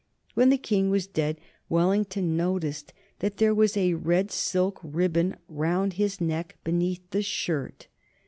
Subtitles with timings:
[0.33, 1.39] When the King was dead,
[1.69, 7.87] Wellington noticed that there was a red silk ribbon round his neck beneath the shirt.